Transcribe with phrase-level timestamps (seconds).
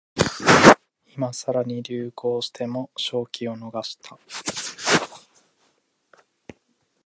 [1.13, 4.17] 今さら流行しても商機を逃した